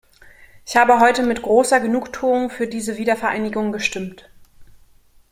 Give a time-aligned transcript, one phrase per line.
[0.65, 4.31] Ich habe heute mit großer Genugtuung für diese Wiedervereinigung gestimmt.